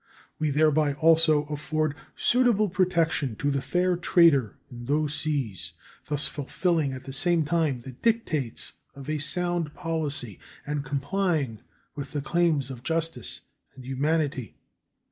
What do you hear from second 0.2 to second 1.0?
We thereby